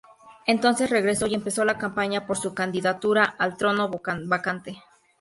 Entonces 0.47 0.89
regresó 0.89 1.27
y 1.27 1.35
empezó 1.35 1.63
la 1.63 1.77
campaña 1.77 2.25
por 2.25 2.35
su 2.35 2.55
candidatura 2.55 3.35
al 3.37 3.55
trono 3.55 3.91
vacante. 4.25 4.81